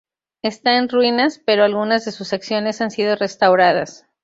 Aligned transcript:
Está 0.41 0.79
en 0.79 0.89
ruinas, 0.89 1.39
pero 1.45 1.63
algunas 1.63 2.05
de 2.05 2.11
sus 2.11 2.27
secciones 2.27 2.81
han 2.81 2.89
sido 2.89 3.15
restauradas. 3.15 4.07